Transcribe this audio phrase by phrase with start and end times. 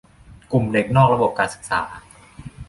[0.51, 1.81] กลุ่มเด็กนอกระบบการศึกษา